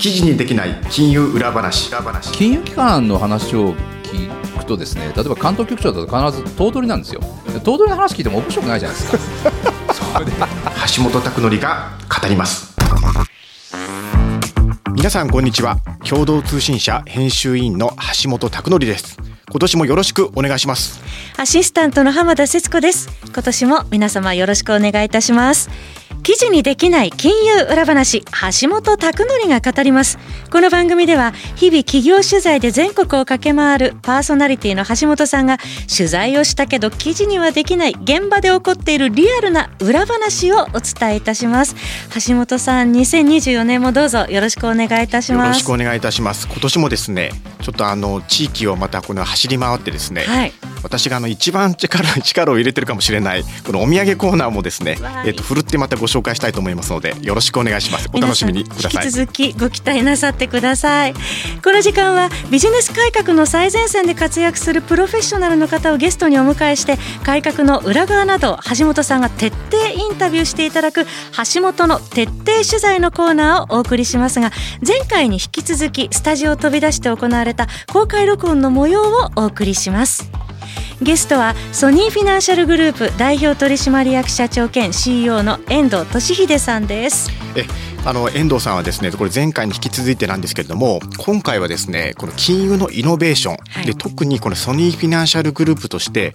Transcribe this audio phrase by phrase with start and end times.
[0.00, 1.90] 記事にできない金融裏話。
[2.32, 7.20] 金融機関の話を聞くとですね例えば関東局長だと必ず頭取なんですよ。
[7.62, 10.24] 頭取の話聞いても面白くないじゃないですか。
[10.24, 10.32] で
[10.96, 12.74] 橋本拓典が語ります。
[14.94, 15.76] 皆さんこんにちは。
[16.08, 19.18] 共同通信社編集員の橋本拓典です。
[19.50, 21.02] 今年もよろしくお願いします。
[21.36, 23.20] アシスタントの浜田節子です。
[23.32, 25.70] 今年も皆様よろしくお願いいたします
[26.22, 28.22] 記事にできない金融裏話
[28.60, 30.18] 橋本拓典が語ります。
[30.50, 35.58] この番組では日々企業取材で全国を駆け回るパーソナリティの橋本さんが
[35.94, 41.74] 取材をしたけど記事にはできない現場で起こっているリアルな裏話をお伝えいたします。
[42.26, 45.46] 橋本さん2024年もどうぞよろしくお願いいたします。
[45.46, 46.46] よろしくお願いいたします。
[46.48, 47.30] 今年もですね
[47.62, 58.08] ちょっとあの地域をまたこの走り回ってですね、はい、私があの一番力力を入れてるかもしれないこのお土産コーナーもですね、えっ、とふるってまたご紹介したいと思いますのでよろしくお願いします。
[58.12, 59.04] お楽しみにください。
[59.04, 61.14] 引き続きご期待なさってください。
[61.62, 71.04] この時間はビジネス改革の最前線で活躍するプロフェッショナルの方をゲストにお迎えして改革の裏側など橋本さんが徹底インタビューしていただく
[71.54, 74.50] 橋本の徹底取材のコーナーをお送りしますが
[74.86, 80.30] 前回に引き続きスタジオを飛び出して行われた公開録音の模様をお送りします
[81.02, 87.30] ゲストはソニーフィナンシャルグループ代表取締役社長兼 CEO の遠藤俊秀さんです。
[87.56, 87.64] え
[88.04, 96.32] あの遠藤さんはですねこれ前回に引き続いてなんですけれども今回はですねこの金融のイノベーション、はい、で特にこのソニーフィナンシャルグループとして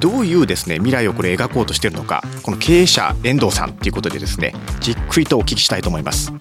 [0.00, 6.32] どういうですね未来をこれ描こうとしているのかこの経営者遠藤さんということでですねじっくりとお聞きしたいと思います。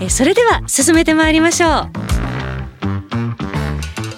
[0.00, 3.53] えそれでは進めてまいりましょう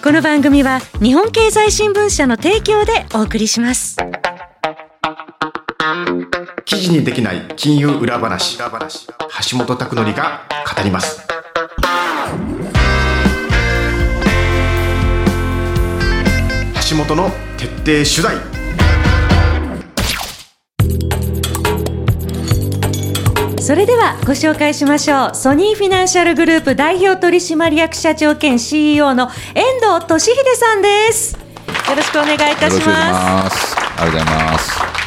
[0.07, 3.97] この番組は日本経済新聞社の提供でお送りします。
[6.65, 10.43] 記事にできない金融裏話橋本拓典が
[10.77, 11.27] 語ります。
[16.89, 18.56] 橋本の徹底取材。
[23.67, 25.35] それではご紹介しましょう。
[25.35, 29.65] ソニーフィナンシャルグループ代表取締役社長兼 CEO の遠
[29.99, 31.35] 藤俊秀さんです。
[31.35, 31.41] よ
[31.97, 33.77] ろしくお願いいたします。
[33.99, 35.06] ありがとうございます。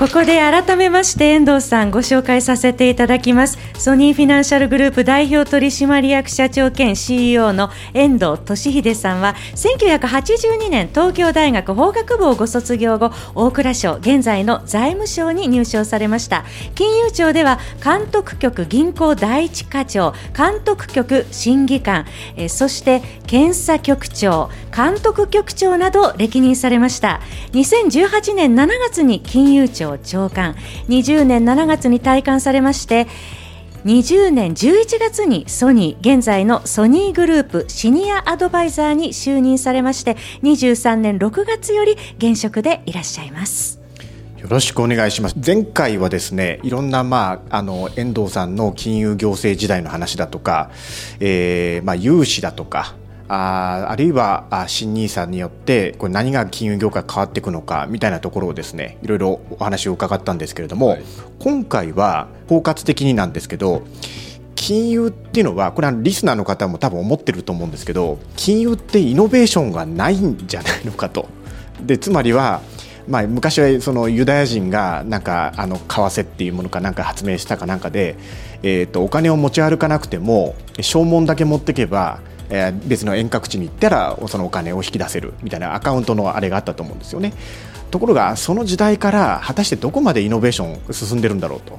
[0.00, 3.58] ここで改めまして遠藤さんご紹介させていただきます。
[3.78, 16.46] ソニーフィナンシャルグループ代表取締役社長兼 CEO の遠藤俊秀さんは1982年東京大学法学部をご卒業後大蔵省現在の財務省に入省されました。
[16.74, 22.06] 金融庁では監督局銀行第一課長監督局審議官
[22.36, 27.20] えそして検査局長監督局長など歴任されました。
[27.52, 30.54] 2018年7月に金融庁長官。
[30.88, 33.06] 20年7月に退官されまして
[33.84, 43.80] 20年11月にソニー現在のソニーグループシニアアドバイザーに就任されまして23年6月より現職でいらっしゃいます。
[44.36, 45.36] よろしくお願いします。
[45.44, 50.70] 前回はですねいろんな、まあ、あの遠藤さんの金融行政時代の話だとか、
[51.20, 52.94] えーまあ、融資だとか
[53.32, 61.02] ああるいは新 NISA によってこれ何が金融業界変わっていくのかみたいなところをですねいろいろお話を伺ったんですけれども、はい、
[61.38, 63.84] 今回は包括的になんですけど
[64.56, 71.28] 金融っていうのはこれはリスナーの方も多分思ってると思うんですけど金融ってイノベーションがないんじゃないのかと。
[71.80, 72.62] でつまりは
[73.08, 78.16] まあ、昔はそのユダヤ人がなんかあの為替っていうものかなんか発明したかなんかで、
[78.62, 87.32] えー、とお金を持ち歩かなくても証文だけ持っていけばえー、別の遠隔地に行ったらそのお金を引き出せるみたいなアカウントのあれがあったと思うんですよね。
[87.90, 91.78] ところがその時代から果たしてどこまでイノベーション進んでるんだろうと、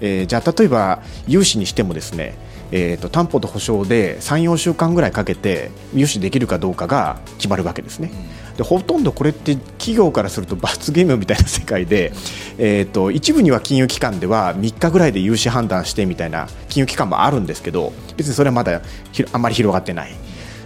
[0.00, 2.34] えー、じゃあ例えば融資にしてもですね
[2.74, 8.10] えーと、担保と保証で3、4週間ぐらいかけて融資できるかどうかが決まるわけですね。
[8.56, 12.12] でほとんどこれって企業からすると罰ゲームみたいな世界で、
[12.58, 18.82] えーと、一部には金融機関では3日ぐらいで融資判断してみたいな金融機関もあるんですけど別にそれはまだ
[19.32, 20.12] あんまり広がってない。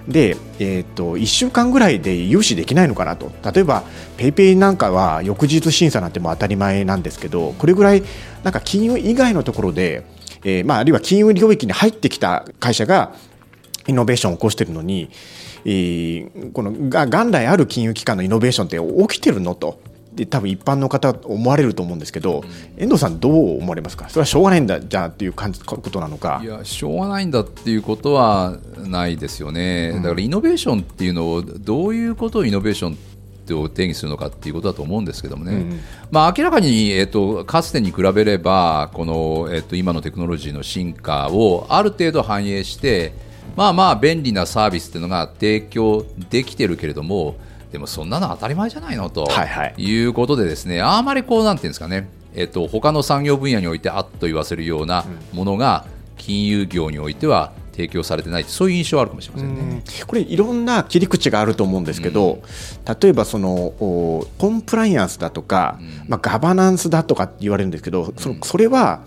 [0.09, 3.83] で、えーと、1週間ぐらいで融資できないのかなと例えば
[4.19, 8.05] PayPay なんかは翌日審査なんても当たり前なんですけどこれぐらい
[8.45, 10.05] なんか金融以外のところで
[10.47, 13.15] えー、まあ、あるいは金融領域に入ってきた会社が
[13.87, 15.11] イノベーションを起こしているのに、
[15.65, 19.81] えー、このが元来ある金融機関のイノベーションって起きてるのと。
[20.17, 22.43] で多分一般の方思われると思うんですけど、
[22.79, 24.09] 遠藤さんどう思われますか？
[24.09, 26.41] それはしょうがないんだじゃあっていう感じことなのか？
[26.43, 32.97] いやしょうがないんだっていうことはないですよね、だからイノベーションっていうのをどういうことをイノベーションっ
[33.55, 35.81] を定義するのかっていうことだと思うんですけどもね、うん、
[36.11, 43.13] まあ、明らかに、えーと、かつてに比べればこの、えーと、今のテクノロジーの進化をある程度反映して
[43.55, 47.37] まあまあ便利なサービスっていうのが提供できてるけれども
[47.73, 59.83] でもそんなの当たり前じゃないのと、はいはい、いうことでですねあまりこうなんていうんですかねえっと他の産業分野においてあっと言わせるようなものが金融業においては提供されてないそういう印象はあるかもしれませんね。
[60.07, 69.03] これいろんな切り口があると思うんですけど、うん、例えばそのコンプライアンスだとか、うん、まあ、ガバナンスだとかって言われるんですけど、そのそれは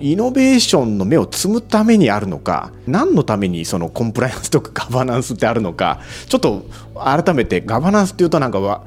[0.00, 8.82] イノベーションの目を摘むためにあるのか何のためにそのコンプライアンスとか ガバナンスってあるのかちょっと改めてガバナンスっていうとなんかは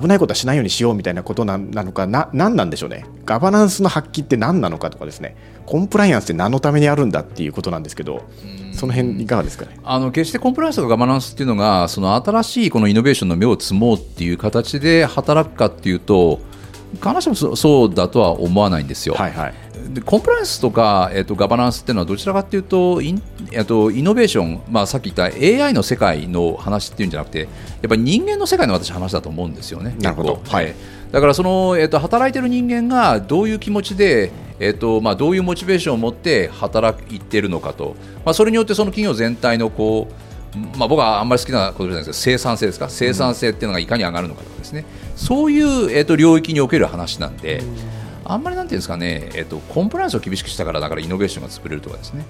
[0.00, 3.04] 危ないことはしないようにしようみたいなことなのかな何なんでしょうね？
[3.24, 5.36] ガバナンスの発揮って何なのかとかですね。
[5.64, 8.22] コンプライアンスって何のためにあるんだっていうことなんですけど
[8.72, 9.78] その辺いかがですかね？
[9.84, 16.40] あの決してコンプライアンスとかガバナンスっていうのがその新しいこのイノベーションの芽を摘もうっていう形で働くかっていうと
[16.96, 19.14] 必ずしもそうだとは思わないんですよ。
[19.14, 19.54] はいはい
[19.88, 23.22] でコンプライアンスとか、えーと、ガバナンスっていうのはどちらかというとイン,、
[23.52, 27.48] えーと、イノベーション、まあ、さっき言った AI の世界の話っていうんじゃなくてやっ
[27.88, 29.94] ぱり人間の世界の私話だと思うんですよね。
[30.00, 30.74] なるほど、はい、
[31.12, 37.94] だからその、えーと、働いてる人間がどういう気持ちで、えーとまあ、どういうモチベーションを持って働いているのかと、
[38.24, 40.25] まあ、それによってその企業全体のこう、
[40.76, 42.88] まあ、僕はあんまり好きなことじゃないですけど生産性ですか。
[42.88, 47.58] 生産性っていうのがいかに上がるのかとかですね、うん、そういう、えー、と領域における話なんで。
[47.58, 47.96] うん。
[48.28, 52.26] あんまりなんていうんですかね、えっと、コンプライアンスを厳しくしたからだからイノベーションが作れるとかですね。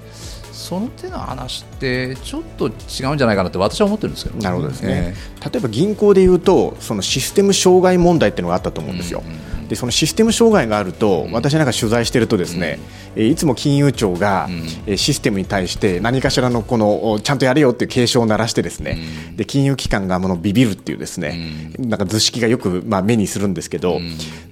[0.53, 9.23] その手の話ってちょっと違うんじゃないかなって私は思ってるんですけど、ね、なるほどですね、えー、例えば銀行でいうとそのシステム障害問題っていうのがあったと思うんですよ。
[9.25, 12.79] うんうんでそのシステム障害があると、私なんか取材しているとですね、
[13.17, 14.49] うん、いつも金融庁が、
[14.87, 18.99] うん、システムに対して何かしらのこのちゃんとやれよっていう警鐘を鳴らしてですね、
[19.31, 24.01] うん、で金融機関がものビビるっていうですね、なんか図式がよくまあ目にするんですけど、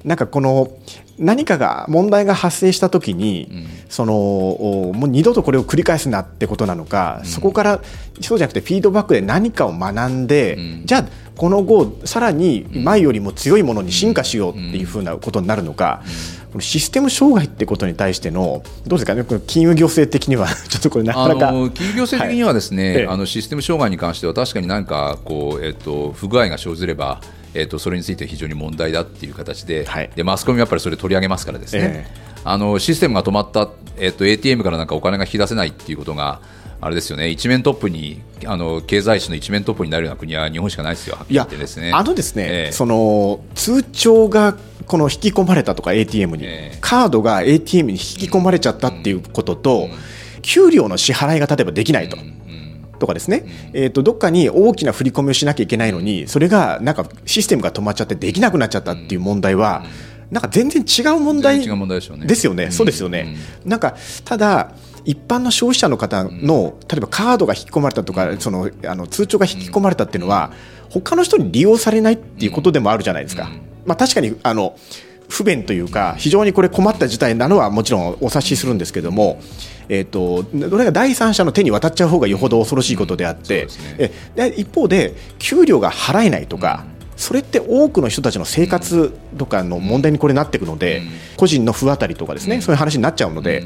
[0.04, 0.70] なんかこの
[1.18, 7.80] 何かが問題が発生したときに、うん、そのもう二度とこれを繰り返すなってことなのか、うん、そこから
[8.20, 16.02] そうじゃなくてフィードバックで何かを学んで、うん、じゃあこの後さらに前よりも強いものに進化しようっていうふうなことになるのか、
[16.52, 19.24] このシステム障害ってことに対してのどうですかね？
[19.46, 27.20] 金融行政的には ちょっとこれなかなか金融行政的にはですね、はい、あのシステム障害に関しては確かに何かこうえっ、と不具合が生ずれば
[27.54, 36.40] えーと、それについて非常に問題だっていう形ではい、でマスコミもやっぱりそれ取り上げますからですね、えー、あのシステムが止まった、えーと、ATM からなんかお金が引き出せないっていうことが
[36.84, 37.30] あれですよね。
[37.30, 41.90] 一面トップにあの経済史の一面トップになるような国は日本しかないですよ、いやですね。
[41.94, 44.54] あのですね、えー、その通帳が
[44.86, 49.98] この引き込まれたとか ATM に、えー、カードが ATM に引き込まれちゃったっていうことと、うんうん、
[50.42, 52.18] 給料の支払いが例えばできないと。
[52.18, 52.34] うん
[53.00, 59.84] とかですね、えー、とどっかに大きな振り込みをしなきゃいけないのにそれがなんかシステムが止まっちゃってできなくなっちゃったっていう問題は、
[60.30, 63.36] なんか全然違う問題ですよね、そうですよね。
[63.64, 64.72] なんかただ
[65.04, 70.52] 一般の消費者の方の例えばカードが引き込まれたとかそのあの通帳が引き込まれたっていうのは
[70.90, 73.50] 他の人に利用されないっていうことでもあるじゃないですか。
[73.84, 74.76] まあ、確かにあの
[75.28, 79.40] 不便というか非常にこれ困った事態なのはもちろんお察しするんですけども、
[79.88, 83.66] えーと、どれが第三者の手に渡っちゃう方がよほど恐ろしいことであって、う
[83.96, 83.98] ん。
[83.98, 86.84] ね、え一方で給料が払えないとか、
[87.16, 91.02] それって多くの人たちの生活とかの問題にこれなっていくので、
[91.36, 93.64] 個人の不当たりとかですね、そういう話になっちゃうので、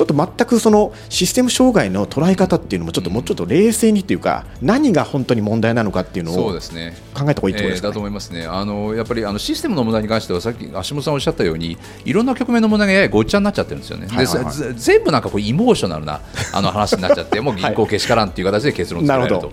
[0.00, 7.60] ちょっと全くそのシステム障害の捉え方っていうのもちょっともうちょっと冷静にというか何が本当に問題なのかっていうのを考えた方がいいと思います、ね。
[7.60, 8.46] えー、だと思いますね。
[8.46, 14.06] あのやっぱりあのシステムの問題に関してはさっき橋本さんおっしゃったようにいろんな局面の問題がややごっちゃになっちゃってるんですよね。
[14.06, 16.22] はいはいはい、全部なんかこうイモーショナルな
[16.54, 19.48] あの話になっちゃってもう銀行けしからんっていう形で結論付けられると。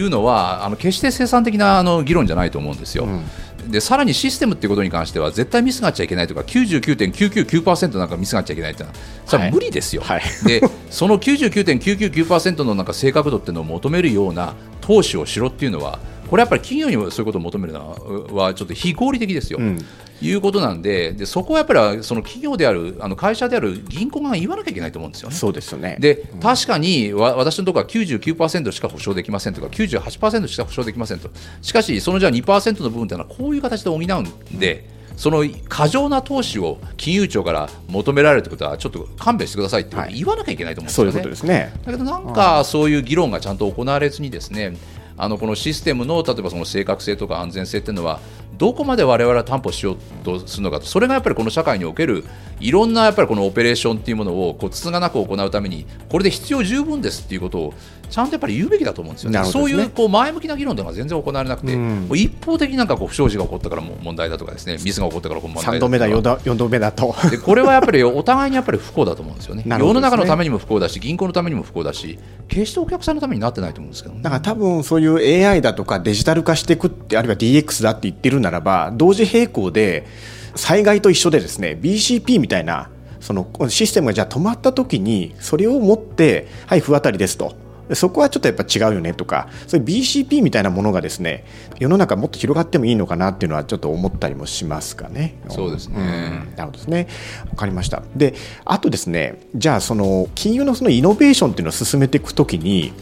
[0.00, 3.04] うのはあの決して生産的なあの議論じゃないと思うんですよ。
[3.04, 3.24] うん。
[3.70, 10.20] でさらにシステムっていうことに関しては絶対ミスがっちゃいけないとか99.999%なんかミスがっちゃいけないってのはそれは無理ですよ、はい。
[10.20, 19.58] はい、でその99.999%のなんか正確度っていうのを求めるような投資をしろっていうのはこれやっぱり企業にもそういうことを求めるのはちょっと非合理的ですよ。
[19.60, 19.78] うん
[20.22, 25.34] いうことなんででそこはやっぱりその企業であるあの会社である銀行が言わなきゃいけないと思うんですよね。
[25.34, 31.28] そうですよねで、確かにわ私のところは99%しか保証できませんとか98%しか保証できませんと
[31.60, 34.96] しかしそのじゃあ2%の部分というのはこういう形で補うんで。
[35.16, 41.10] その過剰な投資を金融庁から求められるということはちょっと勘弁してくださいって言わなきゃいけないと思うんですよね。
[41.10, 44.76] はい、そういうことですねだけどなんかそういう議論がちゃんと行われずにですね
[45.16, 48.20] あのこのシステムの例えばその正確性とか安全性っていうのは
[48.58, 52.24] どこまで我々は担保しようとするのかそれがやっぱりこの社会における
[52.60, 57.74] いろんなやっぱりこのオペレーションっていうものをこうつつがなく行うためにこれで必要十分ですっていうことを
[58.08, 59.44] ちゃんとやっぱり言うべきだと思うんですよね、ね。
[59.46, 67.14] そういうこう前向きな議論というのが全然行われなくて、うん、一方的になんかこう不祥事が起こったから問題だとかですねミスが起こったから問題だ3度目だ4度目だと。
[67.30, 69.64] でこれはやっぱり お互いにやっぱり不幸だと思うんですよね。
[69.66, 80.06] 世の中のためにも不幸だし銀行のためにも不幸だし決してお客さんのためになってないと思うんですけど、ね、だから多分そういう AI だとかデジタル化していくってあるいは DX だって言ってるならば同時並行で
[80.54, 87.56] 災害と一緒でですね BCP みたいなそのシステムがじゃあ止まった時にそれを持ってはい不当たりですと
[87.94, 91.44] そこはちょっとやっぱ違うよねとかそういう BCP みたいなものがですね
[91.78, 95.36] 世の中もっと広がってもいいのかなっていうのはちょっと思ったりもしますかね。
[95.48, 97.08] そうですね、うん、なるほどですね。
[97.50, 98.02] 分かりました。
[98.14, 102.92] であとですねじゃあその金融のそのイノベーションっていうのを進めていくときに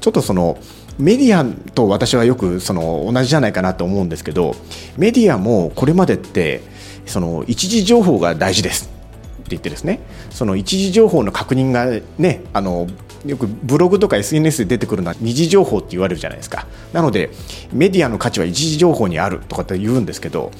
[0.00, 0.58] ちょっとその
[0.98, 4.54] メディアと私はよくその同じじゃないかなと思うんですけど
[4.96, 6.60] メディアもこれまでって
[7.06, 11.86] その一時情報が大事ですって言ってですねその一時情報の確認が
[12.18, 12.86] ねあの
[13.26, 16.66] よくブログとか SNS で出てくるのは二次情報って言われるじゃないですか。
[16.92, 17.30] なので
[17.72, 20.50] メディアの価値は一時情報にあるとかって言うんですけど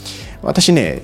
[0.42, 1.02] 私ね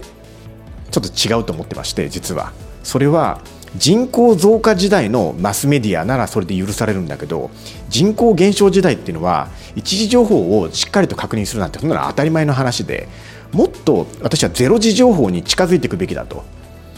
[0.91, 2.53] ちょっと違うと思ってまして実は。
[2.85, 3.43] それは
[3.77, 7.51] 人口増加時代のマスメディアならそれで許されるんだけど
[7.91, 13.09] 人口減少時代っていうのは一時情報をしっかりと確認するなんてそんなの当たり前の話で
[13.53, 16.45] もっと私はゼロ時情報に近づいていくべきだと。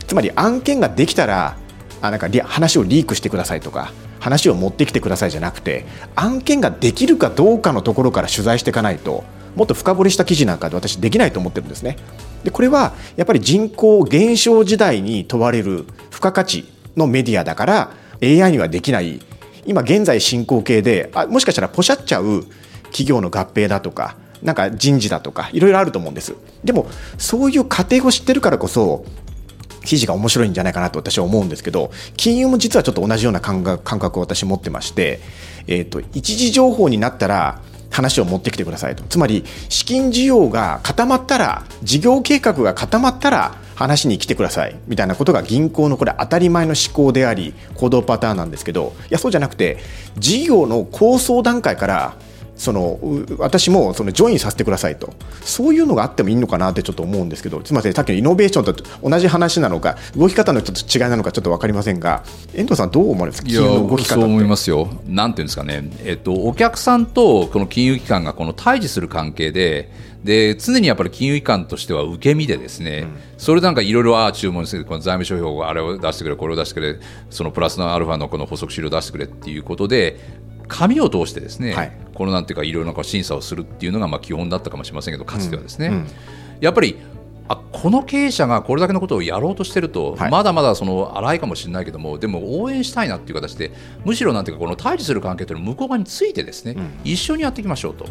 [0.07, 1.57] つまり案件ができたら
[2.01, 9.25] あなんか話をリークしてくださいとか話を持ってきてくださいじゃなくて案件ができるかどうかのところから取材していかないと
[9.57, 11.97] もっと深掘りした記事なんかで私できないと思ってるんですね。
[12.45, 17.91] でこれはやっぱり人口減少時代に問われる付加価値のメディアだから
[18.23, 19.21] AI にはできない。
[19.67, 22.45] 今現在進行形であもしかしたらポシャっちゃう
[22.85, 26.35] 企業の合併だとかなんか人事だとかいろいろあると思うんです。
[26.65, 26.87] でも
[27.19, 29.05] そういう過程を知ってるからこそ
[29.85, 35.21] 記事が面白いんじゃないかなと私は思うんですけど金融も実はちょっと同じような感覚を私持ってまして、
[35.67, 37.61] えーと、一時情報になったら
[37.91, 39.03] 話を持ってきてくださいと。
[39.05, 49.79] つまり資金需要が固まったら事業計画が固まったら話に来てくださいみたいなことが銀行のこれ当たり前の思考であり行動パターンなんですけどいやそうじゃなくて
[50.19, 52.15] 事業の構想段階から
[52.61, 53.01] その
[53.39, 55.15] 私もそのジョインさせてくださいと。
[55.41, 62.23] そういうのがあってもいいのかなってちょっと思うんですけどつまりさっきのイノベーションと同じ話なのか動き方のちょっと違いなのかちょっと分かりませんが
[62.55, 63.49] 遠藤さんどう思われますか？
[63.49, 64.89] 金融の動き方そう思いますよ。
[65.07, 69.91] なんていうんですかね、えっと、お客さんとこの金融機関がこの対峙する関係で
[70.23, 77.01] で常にやっぱり金融機関としては受け身でですね、うん、それなんかいろいろ注文してこの財務諸表あれを出してくれこれを出してくれ
[77.31, 80.21] そのプラスのアルファのこの補足資料を出してくれっていうことで
[80.71, 85.95] 紙を通してですね、はい、このなんていうかいろいろな審査をするっていうのがまあ基本だったかもしれませんけどかつてはですね、うん。
[85.95, 86.07] うん、
[86.61, 86.97] やっぱり
[87.49, 93.73] あこの経営者がこれだけのことをやろうとしてると、はい、まだまだその荒いかもしれないけどもでも応援したいなっていう形で
[94.05, 98.07] むしろなんていうかこの対峙する関係というのを向こう側についてですね、うん、一緒にやっていきましょうと。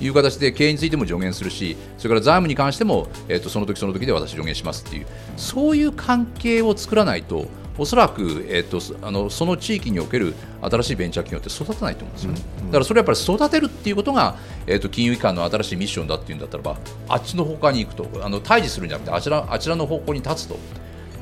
[0.00, 5.06] いう形で経営についても助言するしそれから財務に関しても、えー、とその時その時で私助言しますっていう
[5.36, 16.76] そういう関係を作らないとおそらく、えーと、あのその地域における新しいベンチャー企業って育たないと思うんですよね、うんうん、だからそれはやっぱり育てるっていうことが、えーと、金融機関の新しいミッションだっていうんだったらば
[17.08, 20.56] あっちの他に行くとあの対峙するんじゃなくてあちらあちらの方向に立つと,、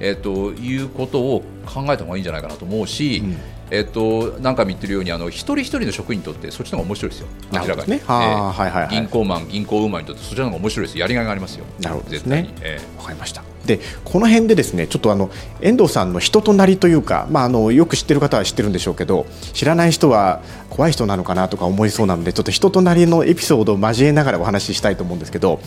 [0.00, 3.36] えー、ということを考えた方がいいんじゃないかなと思うし、うん。
[3.74, 20.40] えっと、何回も言ってるようにあの一人一人の職員にとってそっちの方が面白いですよ、明らかに、ねえー、銀行マン、銀行ウーマンにとってそちらの方が面白いです、やりがいがありますよ、なるほどですね、えー、分かりましたでこの辺でですねちょっとあの遠藤さんの人となりというか、まあ、あのよく知ってる方は知ってるんでしょうけど知らない人は
[20.70, 25.60] 怖い人なのかなとか思いそうなのでちょっと人となりのエピソードを交えながらお話ししたいと思うんですけど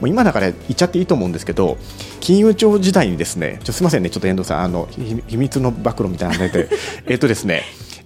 [0.00, 1.78] もう今だから言っちゃっていいと思うんですけど
[2.20, 4.88] 金融庁時代にですねちょすみませんねちょっと遠藤さんあの
[5.26, 6.68] 秘密の暴露みたいなので
[7.06, 7.62] えっとですね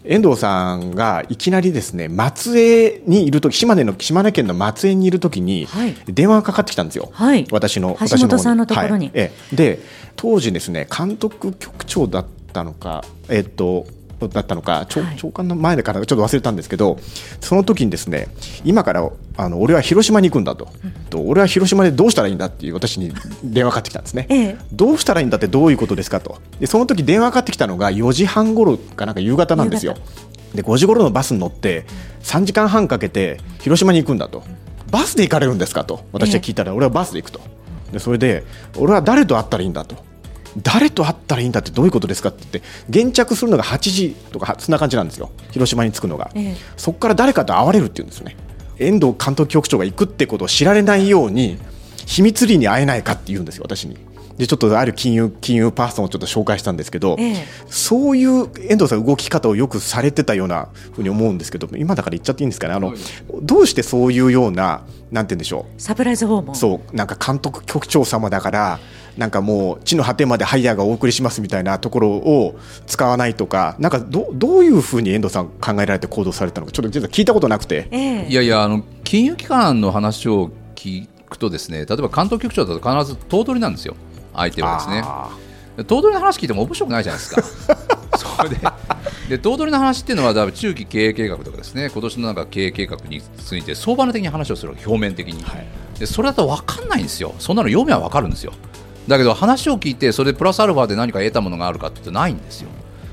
[0.09, 5.67] 遠藤さんがいきなりですね松江にいるとき島根の島根県の松江にいるときに
[6.07, 9.07] 電話がかかってきたんですよ、はい、私の橋本さんのところに。
[9.07, 9.33] はい、え。
[9.53, 9.81] で
[10.17, 13.87] 当時ですね監督局長だったのか、えっと
[14.20, 16.99] だったのか長長官の前だからちょっと忘れたんですけど
[17.40, 18.28] その時にですね
[18.64, 20.68] 今からあの俺は広島に行くんだと、
[21.11, 23.12] と俺は広島でどうしたらいいんだっていう私に
[23.44, 26.40] 電話かかってきたんですね、ええ、どうしたらいいんだってどういうことですかと。
[26.58, 29.96] でその時電話かかってきたのが4時半ごろかなんか夕方なんですよ。
[30.54, 31.85] で5時ごろのバスに乗って
[32.23, 34.42] 3時間半かけて広島に行くんだと。
[34.90, 37.40] バスで行かれるんですかと私は聞いたら俺はバスで行くと。
[37.92, 38.44] でそれで
[38.76, 39.96] 俺は誰と会ったらいいんだと
[40.63, 45.31] 誰と会ったらいいんだってどういうことですかって言って現着するのが8時とかそんな感じなんですよ。
[45.51, 48.37] 広島に着くのが、ええ、そこから誰かと会われるっていうんですね。
[48.79, 51.59] 遠藤監督局長が行くってことを知られないように
[52.07, 53.97] 秘密裏に会えないかって言うんですよ、私に。
[54.37, 62.75] でちょっとある金融金融パーソンをちょっと紹介したんですけど、ええ、そういう遠藤さん動き方をよくされてたようなふうに思うんですけど今だから言っちゃっていいんですかね。
[62.75, 62.97] あの、はい、
[63.43, 65.81] どうしてそういうようななんて言うんでしょう。
[65.81, 66.55] サプライズ訪問。
[66.55, 68.78] そうなんか監督局長様だから
[69.16, 83.97] なんかもう地の果てまでハイヤーがお送りしますみたいなところを使わないとかなんかどどういうふうに遠藤さん考えられて行動されたのかちょっと実は聞いたことなくて、えいやいやあの金融機関の話を聞くとですね例えば関東局長だと必ず頭取なんですよ
[84.37, 85.02] 相手はですね。
[85.85, 87.43] 頭取の話聞いても面白くないじゃないですか。
[88.16, 88.57] それで
[89.28, 91.90] で頭取の話っていうのは中期経営計画とかですね。
[91.93, 95.66] 今年のなんか経営計画について相場の的に話をする表面的に、はい、
[95.99, 97.35] でそれだと分かんないんですよ。
[97.38, 98.52] そんなの読めは分かるんですよ。
[99.09, 102.69] だけど話を聞いてそれでプラスアルファで何か得たものがあるかって言うとないんですよ。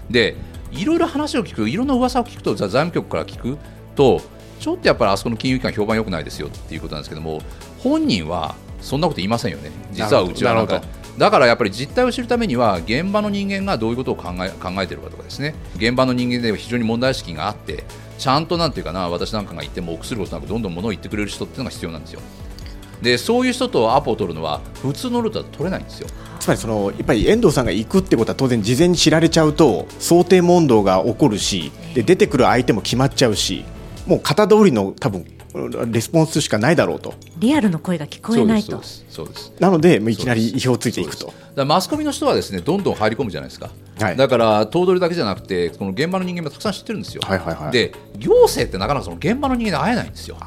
[0.09, 0.35] で
[0.71, 3.57] いろいろ話を聞くいろんな噂を聞くと財務局から聞く
[3.95, 4.21] と
[4.59, 7.41] ちょっとやっぱりあそこの金融機関評判良くないですよっていうことなんですけども
[7.79, 9.71] 本人はそんなこと言いませんよね。
[9.91, 10.81] 実はうちはなんか
[11.17, 17.83] だからやっぱり実態を知るためには現場の人間がどういうことを考え考えているかとかですね現場の人間では非常に問題意識があって
[18.17, 22.21] ちゃんとなんていうかな私なんかが言っても臆することなくどんどんものを言ってくれる人っていうのが必要なんですよ。
[23.01, 26.07] でそういう人とアポを取るのは普通のルートは取れないんですよ。
[26.39, 33.65] つまりそのやっぱり遠藤さんが行くってことは当然事前に知られちゃうと想定問答が起こるしで出てくる相手も決まっちゃうし
[34.07, 35.25] もう型通りの多分
[35.87, 37.13] レスポンスしかないだろうと。
[37.37, 38.81] リアルの声が聞こえないと。
[39.09, 41.33] そうですなのでいきなり意表をついていくと。
[41.65, 43.69] マスコミの人はですねどんどん入り込むじゃないですか、
[43.99, 50.37] はい、だから頭取だけじゃなくてこの現場の人間もたくさん知ってるんですよ、はいはいはい、で行政ってなかなかその現場の人間に会えないんですよ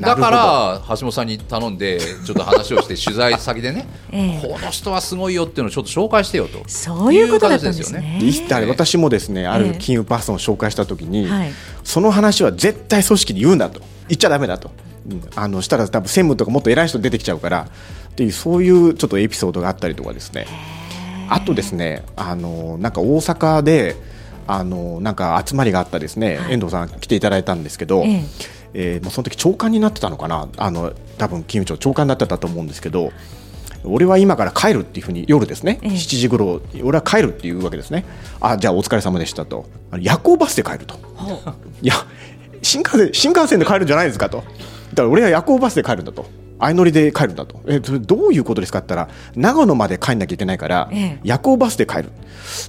[0.00, 6.62] だから橋本さんに頼んでちょっと話をして取材先でね、 えこの人はすごいよっていうのをちょっと紹介してよと。
[6.66, 8.20] そういうことだったんですね。
[8.68, 11.52] 私もですねある金融パーソンを紹介したときに、えはい、
[11.84, 13.80] その話は絶対組織に言うんだと。
[14.08, 14.70] 言っちゃだめだと、
[15.10, 17.66] うん、あのしたら多分専務とかもっと偉い人出てきちゃうから
[18.10, 20.46] っていうそういうちょっとエピソードがあったりとかですね。
[21.28, 23.96] あとですねあのなんか大阪で
[24.46, 30.48] あのなんか集まりがあったですね、はい、遠藤さん来ていただいたんですけど、えええー、もうその時長官になってたのかな。
[30.58, 33.10] あの多分金融庁長官になってたと思うんですけど
[33.84, 38.04] 俺は今から帰るっていうふうに夜ですね、ええ、7時ごろ俺は帰るっていうわけですね。
[38.40, 39.66] あじゃあお疲れ様でしたと。
[39.98, 40.96] 夜行バスで帰ると。
[41.80, 41.94] いや
[42.60, 44.38] 新幹線新幹線で帰るんじゃないですかと。
[44.38, 46.26] だから俺は夜行バスで帰るんだと
[46.58, 47.60] 相乗りで帰るんだと。
[47.66, 52.10] えそれどういうことですかって言ったら長野まで帰んなきゃいけないから、ええ、夜行バスで帰る。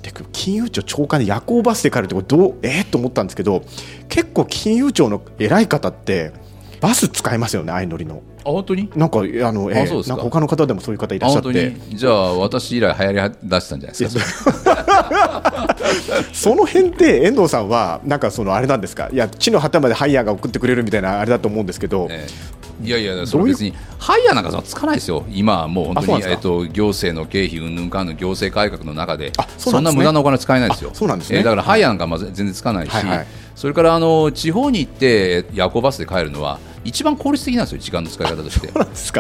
[0.02, 3.63] で金融庁長官で夜行バスで帰るってどうえー、と思ったんですけど
[4.10, 6.32] 結構金融庁の偉い方って
[6.80, 8.22] バス使いますよね相乗りの。
[8.46, 8.90] あ本当に？
[8.96, 9.28] なんかあの、
[9.72, 11.76] えー、なんか他の方でもそういう方いらっしゃって。
[11.94, 15.78] じゃあ私以来流行り出したんじゃないですか？
[16.34, 19.10] その辺って遠藤さんはなんかそのあれなんですか？
[19.12, 22.28] いや地の果てまでハイヤーが送ってくれるみたいなあれだと思うんですけど、え
[22.84, 32.92] いやいや、それ別にハイヤーなんかつかないですよ、今はもう本当にえっと行政の経費うんぬんかんの行政改革の中で、そんな無駄なお金使えないですよ、そうなんですね、えだからハイヤーなんかまず全然つかないし、
[33.58, 38.67] それからあの地方に行って夜行バスで帰るのは、一番効率的なんですよ、時間の使い方として。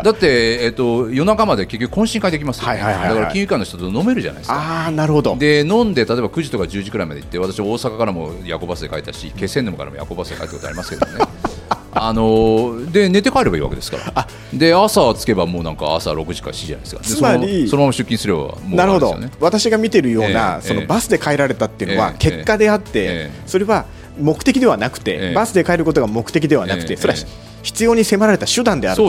[0.01, 4.85] だって、えっと、夜中まで結局、懇親会できますよ、ねだから金融機関の人と飲めるじゃないですか。
[4.85, 5.35] あなるほど。
[5.37, 11.13] で飲んで、例えば9時とか10時くらいまで行って、私、大阪からも夜行バスで帰ったし、気仙沼からも夜行バスで帰ったことありますけどね。
[11.99, 14.27] あので寝て帰ればいいわけですから。
[14.53, 17.01] で朝つけばもうなんか朝6時か7時じゃないですか。
[17.01, 19.17] つまりそのまま出勤すればもう、ね、なるほど。
[19.39, 23.85] 私が見てるような、えー、そのバスで帰られたっていうのは結果であって、えー、それは
[24.19, 27.19] 目的ではなくて、えー、バスで帰ることが目的ではなくて、それは
[27.63, 29.03] 必要に迫られた手段である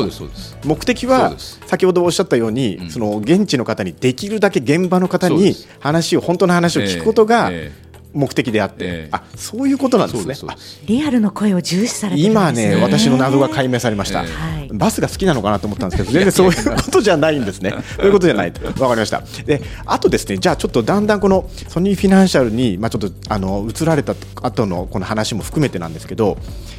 [0.64, 1.34] 目的は
[1.66, 7.50] 先ほどおっしゃったように、うん、その現地の方にできるだけ現場の方に話を本当の話を聞くことが、
[8.12, 10.54] 目的であって、えー、あそういうことなんですね。
[10.86, 17.74] リアルの声を重視されて、ね、今ね私の謎が解明されました、えー、バスが好きなのかなと思ったんですけど 全然そういうことじゃないんですね。
[17.96, 19.22] そういうことじゃないわかりました。
[19.44, 26.38] であとですねじゃあちょっとだんだんこのソニーフィナンシャルに、まあ、ちょっとあの移られた後のこの話も含めてなんですけど、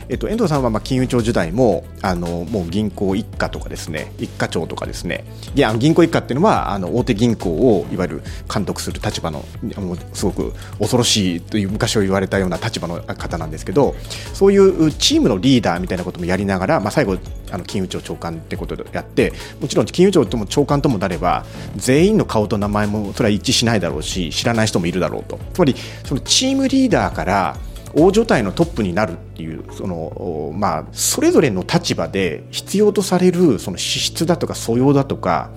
[0.09, 5.23] えっと、遠藤さんはまあ金融庁時代もあのもう銀行一家とかですね一課長とかですね。
[5.53, 9.45] であの銀行一家っていうのはあの大手銀行をいわゆる監督する立場の
[9.77, 13.95] もうすごく恐ろしいという昔を言われたような立場の方なんですけど
[14.33, 17.17] そういうチームのリーダーみたいなこともやりながら、まあ、最後
[17.51, 21.45] あの金融庁長官ってことでやってもちろん金融庁とも長官ともなれば
[21.75, 25.39] 全員の顔と名前もそれは一致しないだろうし知らない人もいるだろうと。
[25.53, 27.57] つまりそのチームリーダーから
[27.93, 35.51] 大所帯のトップになるっていうその、まあ、それぞれの立場で必要とされるその資質だとか素養だとか、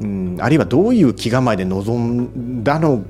[0.00, 3.02] うん、あるいはどういう気構えで臨んだの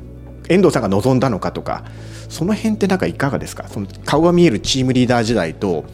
[0.49, 1.85] 遠藤さんが望んだのかとか
[2.29, 3.69] その辺ってなんかいかがですか？
[3.69, 5.85] その顔が見えるチームリーダー時代と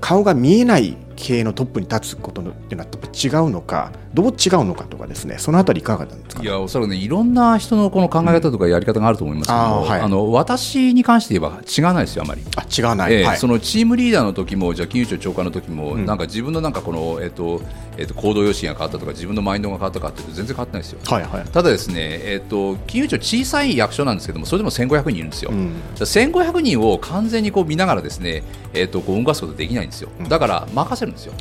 [0.00, 12.42] 顔が見えない経営のトップに立つことのっていうのは違うのかどう違うのかとかですねそのあたりいかがなんですか、ね、いやおそらくねいろんな人のこの考え方とかやり方があると思いますけど、うんあはい、あの私に関して言えば違わないですよあまり。
[12.56, 17.62] あ違わない、えーはい、そのチームリーダーの時もじゃ金融庁長官の時も、うん、なんか自分のなんかこの、えーと
[17.96, 30.10] えーと、行動様針が変わったとか自分のマインドが変わったかっていうと全然変わってないですよ、はいはい、ただですね、えーと、金融庁小さい役所なんですけどもそれでも1500人いるんですよ、うん、1500人を完全にこう見ながらですね、えーと、こう動かすことできないんですよ。
[30.28, 31.34] だから任せるんですよ、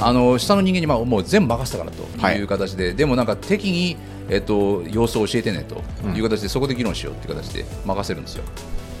[0.00, 2.42] あの下の人間にまあもう全部任せたからとい。
[2.42, 3.96] う形で、はい、でもなんか適宜
[4.32, 5.82] えっと、様子を教えてねと
[6.16, 8.44] いう形で、そこで議論しようという形で任せるんですよ。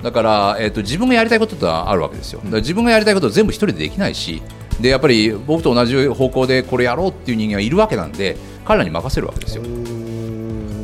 [0.02, 2.40] だから、えっと、自分がやりたいことってあるわけですよ。
[2.42, 4.42] 自分がやりたいことを全部一人でできないし、
[4.80, 9.62] でやっぱり僕と同じ方向でこれやろうっていう人間がいるわけなんで、彼らに任せるわけですよ。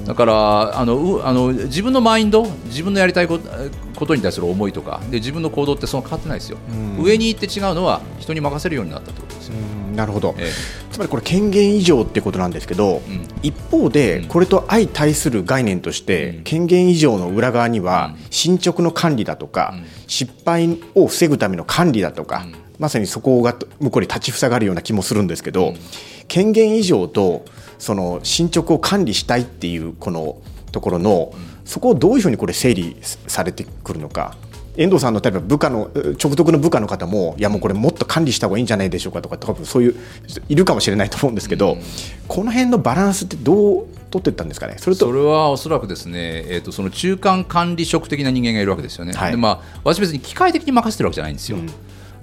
[0.06, 3.48] だからあのあの自分のマインド自分のやりたいこと
[4.14, 6.58] に対する思いとかで自分の行動ってその変わってないですよ、
[6.98, 9.54] 上に行って違うのは人に任せるようになったってことですよ。
[9.96, 10.52] なるほど、ええ、
[10.92, 22.46] つまりこれ権限以上ってことなんですけど、うん、一方でこれと相対する概念として、うん、権限以上の裏側には進捗の管理だとか、うん、失敗を防ぐための管理だとか、
[22.78, 25.74] まさにそこが向こうに立ちふさがるような気もするんですけど、
[26.28, 27.44] 権限以上と
[27.78, 30.36] その進捗を管理したいっていうこの
[30.72, 31.32] ところの、
[31.66, 34.34] そこをどういうふうにこれ整理されてくるのか。
[34.78, 35.90] 遠藤さんの例えば部下の
[36.22, 39.94] 直属の部下の方もいやもうこれもっと管理した方がいいんじゃないでしょうかとか多分そういう
[40.50, 41.80] いるかもしれないと思うんですけど、うん、
[42.28, 44.74] この辺のバランスってどう取っていったんですかね？
[44.76, 51.56] それとそれはおそらくですね、えーと、その中間管理職的な人間がいるわけですよね、はい、でまあ、私別に機械的に任せてるわけじゃないんですよ。
[51.56, 51.70] うん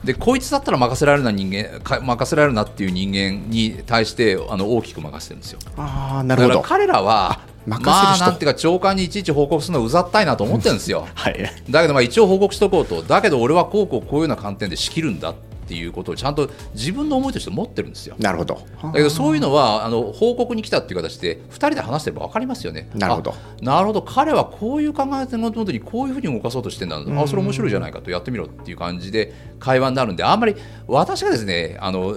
[0.03, 5.59] でこいつだったら任せられるな人間任せられるなっていう人間に対してあの大きく任せてるんですよ。
[5.77, 11.07] あなるほど彼らはまあなんていうか長官にいちいち報告するのうざったいなと思ってるんですよ。
[11.15, 13.01] はい、だけどまあ一応報告しとこうと。
[13.03, 18.15] だけど俺はこうこうこういうような観点で仕切るんだっていうことをちゃんと自分の思いとして持ってるんですよ。
[18.19, 18.61] なるほど。
[18.81, 22.89] だけどそういうのはあの報告に来たっていう形で2人で話してれば分かりますよね。
[22.93, 23.33] なるほど。
[23.61, 30.55] なるほど彼はこういう考えのもとにこういうふうに動かそうとしてんだあそれ面白いじゃないかとやってみろっていう感じで会話になるんであんまり
[30.87, 32.15] 私がですねあの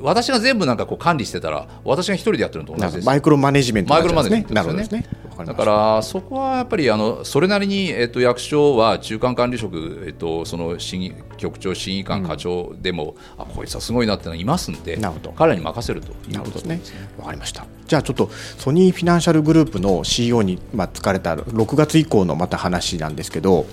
[0.00, 3.06] 私が全部なんかこう管理してたら私が一人でやってるのと同じです。
[3.06, 5.06] マイクロマネジメント、マイクロマネジメントですよね。
[5.44, 14.98] だからそこはやっぱりあのそれなりに、えっと、役所は中間管理職、えっと、その審議局長、審議官、課長でも、うん、あこいつはすごいなってのがいますんで
[15.36, 16.80] 彼らに任せるということですね。
[17.18, 23.66] わかりましたじゃあちょっとソニーフィナンシャルグループの CEO に、まあ、疲れた6月以降のまた話なんですけど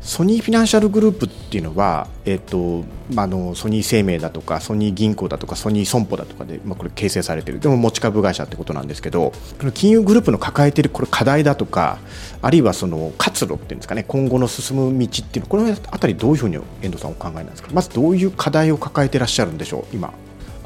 [0.00, 9.32] ソニーフィナンシャルグループっていうのは、えーとまあ、あのソニー生命だとかソニー銀行だとかソニー損保だとかで、まあ、これ形成されているでも持ち株会社ってことなんですけど
[9.74, 11.98] 金融グループの抱えているこれ課題だとか
[12.42, 17.70] あるいはその活路っていうんですかね今後の進む道っていうのこの辺りどういうふうに遠藤さんお考えなんですか？
[17.72, 20.14] まずどういう課題を抱えていらっしゃるんでしょう今？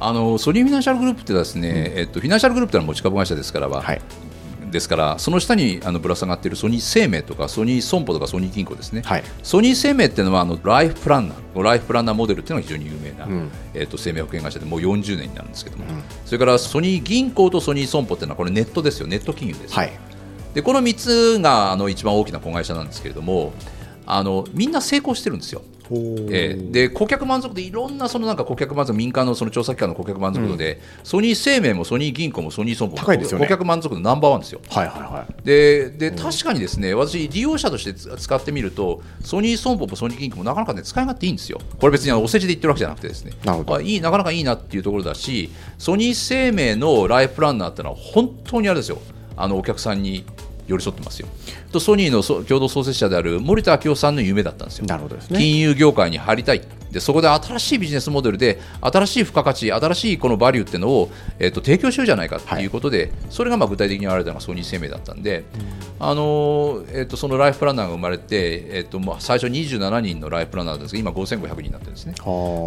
[0.01, 4.01] あのソニーフィナンシャルグループってですね、うん、えっと、フィナンシャルグループというのは持ち株会社ですからは、はい、
[4.71, 19.07] ですからその下にあのぶら下がっているソニー生命とかソニー損保とかソニー銀行ですね、はい、ソニー生命っていうのはあのライフプランナーライフプランナーモデルっていうのが非常に有名な、うん、えーと、生命保険会社でもう40年になるんですけども、うん、それからソニー銀行とソニー損保っていうのはこれネットですよ。
[19.07, 19.93] ネット金融です、はい、
[20.55, 23.53] でこの3つがあの一番大きな子会社なんですけれども
[24.07, 25.63] あのみんな成功してるんですよ。
[25.92, 34.61] えー、で顧客満足でいろんなそのなんか顧客満足民間のその調査機関の顧客満足度で、うん、ソニー生命もソニー銀行もソニー損保も、ね、顧客満足度ナンバーワンですよ。
[34.68, 41.61] はいはいはい、でで確かにですね私利用者として使ってみるとソニー損保もソニー銀行もなかなかね使い勝手いいんですよ。
[41.81, 43.33] これ別にお世辞で言ってるわけじゃなくてですね。
[43.46, 48.98] あいいなかなかいいなっていうところだしソニー生命のライフプランナーってのは本当にあれですよ。
[49.37, 50.24] あのお客さんに
[50.66, 51.29] 寄り添ってますよ。
[51.70, 54.87] とソニーの共同創設者である森田明夫さんの夢だったんですよ。
[54.87, 56.62] なるほどですね、金融業界に入りたい。
[56.90, 62.66] でそこで新しいビジネスモデルで新しい付加価値新しいこのバリューっていうのを、えーと、提供しようじゃないかとい。
[62.66, 65.44] うことで、はい、それがまあ具体的に言われたのがソニー生命だったんで、
[65.98, 72.14] うん、あのえーと、そのライフプランナーが生まれて、えーとまあ、最初27人のライフプランナーですが今5500人になってるんですね。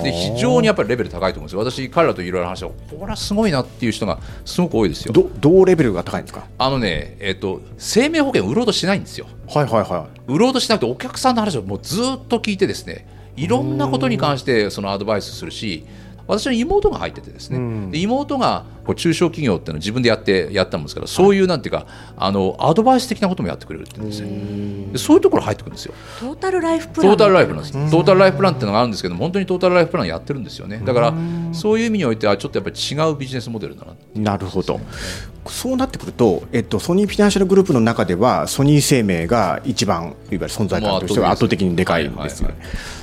[0.01, 1.59] で非常にやっぱりレベル高いと思うんですよ。
[1.59, 5.11] 私彼らといろいろ話してこれはすごいなっていう人がすごく多いですよ。
[5.11, 6.45] どどうレベルが高いんですか？
[6.57, 9.27] あのね、えー、と生命保険売ろうとしないんですよ。
[9.47, 10.32] はいはいはい。
[10.34, 15.86] 売ろうとしなくてお客さんの話をもうずっと聞いてですねいろんなことに関してそのアドバイスするし
[16.25, 25.93] 私の妹が入っててですね、うん、で妹がこう中小企業っていうのを自分でやってやったんですからそういうなんていうかあのアドバイス的なこともやってくれるって言うんですねでそういうところ入ってくるんですよ。
[26.19, 27.12] トータルライフプラン。
[27.12, 30.82] トータルライフプランですトータルライフプランっていうのがあるんですけど本当にトータルライフプランやってるんですよね。
[30.86, 31.13] だから
[31.51, 34.79] そういう意味においてはちょっとやっぱり違うビジネスモデルだななるほど、
[35.47, 42.56] そうなってくると、えっと、ソニーフィナンシャルグループの中ではソニー生命が一番いわゆる存在感としては圧倒的にでかいんですよね。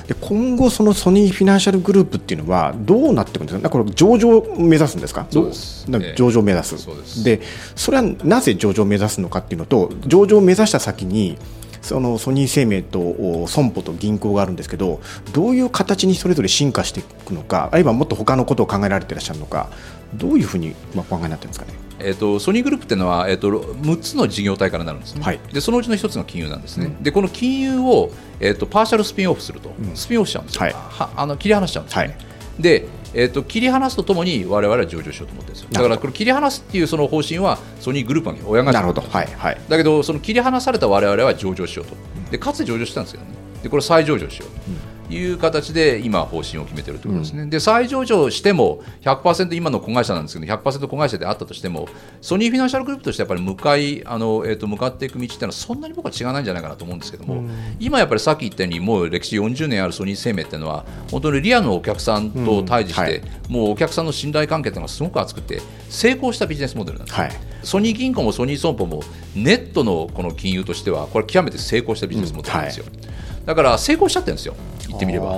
[0.07, 5.85] で今後、そのソニーフィナンシャルグループっていうのはどうなっていくんですか、これ上場を目指すんですか、そうです。
[6.15, 7.41] 上場を目指す、で
[7.75, 11.37] それはなぜ上場を目指すのかっていうのと、上場を目指した先に、
[11.81, 15.01] そのソニー生命と損保と銀行があるんですけど
[15.33, 19.69] どういう形にそれぞれ進化していくのかあるいはもっと他のことを考えられていらっしゃるのか
[20.13, 21.73] どういうふうにお考えになってるんですかね？
[22.03, 35.69] えーと、ソニーグループっていうのは、えーと、6つの事業体からなるんですね、はい、でそのうちの1つが金融なんですね、うん、でこの金融を、えーと、パーシャルスピンオフすると、うん、スピンオフしちゃうんですよ、はい、はあの切り離しちゃうんですよ、ね、はい、でえーと、切り離すとともに我々は上場しようと思ってるんですよ。
[35.71, 41.95] だからこれ切り離すっていうその方針はソニーグループが親がなるほど、はいはい、だけどその切り離された我々は上場しようと。
[42.31, 43.31] でかつて上場したんですけどね。
[43.63, 51.87] でこれ再上場しよう、うんいう形で今、方針を決めているということですね、うん、で再上場しても100%今の子会社なんですけど100%子会社であったとしても
[52.21, 63.27] ソニーフィナンシャルグループとしてやっぱり向かいあの、えーと、向かっていく道っていうのはそんなに僕は違わないんじゃないかなと思うんですけども、うん、今やっぱりさっき言ったようにもう歴史40年あるソニー生命っていうのは本当にリアルのお客さんと対峙して、うん。
[63.27, 67.31] はい、もうお客さんの信頼関係っていうのがすごく厚くて成功したビジネスモデルなんです、はい、
[67.63, 69.01] ソニー銀行もソニー損保も
[69.35, 72.85] ネットのこの金融としてはこれ極めて成功したビジネスモデルなんですよ。
[72.85, 73.11] はい
[73.45, 74.55] だから成功しちゃってるんですよ。
[74.87, 75.31] 言ってみれば。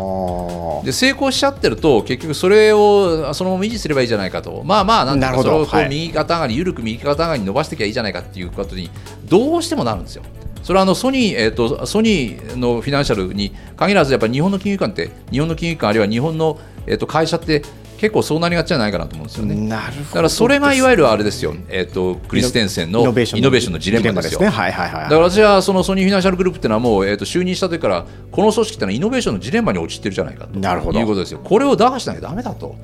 [0.83, 4.63] で成功しちゃってると結局それをそのまま維持すればいいじゃないかと。
[4.65, 8.89] まあまあなんかそれをこう右肩上がり、緩く右肩上がりに伸ばしていけばいいじゃないかっていうことに
[9.25, 10.23] どうしてもなるんですよ。
[10.63, 17.63] それはあのソニー、えーと、ソニーのフィナンシャルに限らずやっぱり日本の金融機関って日本の金融機関あるいは日本の、えーと会社って
[18.03, 19.55] 結構そうなりがちじゃないかなと思うんですよね。
[19.55, 24.41] なるほどだからそれがいわゆるあれですよ、えーと、クリステンセンのイノベーションのジレンマですよ。
[24.41, 31.39] はいはいはい、だから私はそのソニーフィナンシャルグループっていうのはもう、えーと、就任した時からこの組織っていうのはイノベーションのジレンマに陥ってるじゃないかとなるほどいうことですよ。
[31.41, 32.75] これを打破しなきゃだめだと、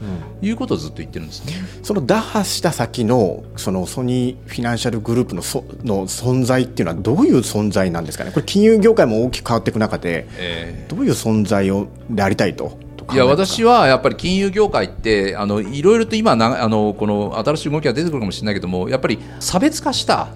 [0.42, 1.54] うん、いうことをずっと言ってるんですね。
[1.84, 8.32] その打破した先のそのソニーフィナンシャルグループのその存在っていうのはどういう存在なんですかね。
[8.32, 12.89] これ金融業界も大きく変わっていく中で、えー、どういう存在をでありたいと。
[13.12, 20.30] いや私はやっぱり金融業界ってあのいろいろと今なあのこの新しい動きが出てくるかもしれないけどもやっぱり差別化した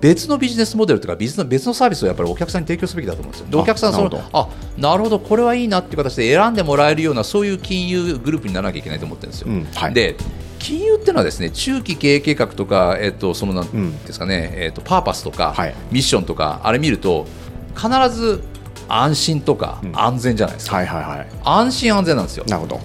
[0.00, 3.46] 別のビジネスモデルとか別の別のサービスをやっぱりお客さんに提供すべきだと思うんですよ。
[3.50, 9.48] でお客さんそのあなるほどこれはいいなっていう形で選んでもらえるようなそういう金融グループにならなきゃいけないと思ってるんですよ。
[9.48, 10.16] うんはい、で
[10.60, 17.26] 金融っていうのはですね中期経営計画とか、えっと、そのなんですかね、うん、えっと、パーパスとか、はい、ミッションとかあれ見ると
[17.74, 18.42] 必ず
[18.92, 22.44] 安心とか安全じゃないですか、はいはいはい、安心安全なんですよ。
[22.48, 22.80] なるほど。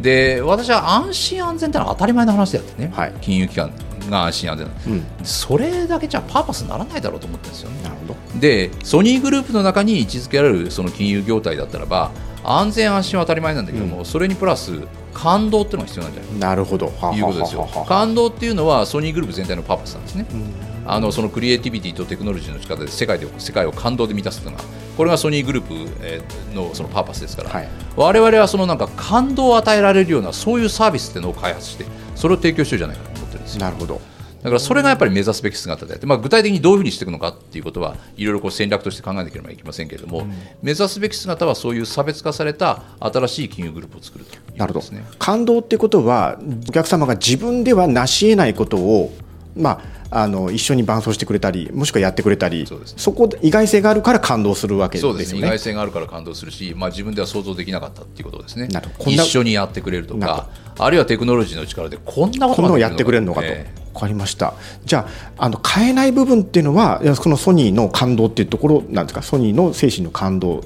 [0.00, 3.72] で私は安心安全ってのは当たり前の話であってね、はい、金融機関
[4.08, 7.82] が安心安全、うん、それだけじゃパーパスにならないだろうと思ってるんですよね。
[7.82, 8.38] なるほど。
[8.38, 12.12] でソニーグループの中に位置づけられるその金融業態だったらば
[12.44, 14.80] 安全安心は当たり前なんだけども、うん、それにプラス
[15.12, 16.32] 感動っていうのが必要なんじゃない？
[16.32, 16.86] かなるほど。
[16.86, 17.68] いうことですよ。
[17.88, 20.26] 感動っていうのはソニーグループ全体のパーパスなんですね。
[20.30, 24.64] うんあのそのクリエイティビティとテクノロジーの力で世界で世界を感動で満たすというのが
[24.96, 26.20] これがソニーグルー
[26.50, 33.60] プのそのパーパスですから、はい、我々はそのなんか感動を与えられるようなそういうサービスっていうのを開発してそれを提供してるじゃないかと思ってるんですよ。
[33.60, 34.00] なるほど。
[34.42, 44.86] だからそれがやっぱり目指すべき姿であって、まあ、具体的にどういうふうにしていくのかっていうことはいろいろこう戦略として考えなければいけませんけれども、うん、目指すべき姿はそういう差別化された新しい金融グループを作るという、ね、なるほど。
[45.18, 49.12] 感動ってことはお客様が自分では成し得ないことを
[49.58, 52.76] まああの一緒に伴走してくれたりもしくはやってくれたりそ、
[53.10, 58.68] ね,、こ意外性があるから感動するわけですよね、ね、意外性があるから感動するし、まあ、自分では想像できなかったっていうことですね。
[59.00, 63.46] 一緒にやってくれるとかあるいはテクノロジーの力でこんなことをやってくれるのかと。
[63.94, 64.54] 分かりました。
[64.84, 69.22] じゃああの変えない部分っていうのはそのソニーの感動っていうところなんですか？
[69.22, 70.62] ソニーの精神の感動